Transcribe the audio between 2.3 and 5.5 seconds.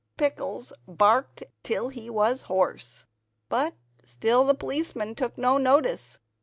hoarse. But still the policeman took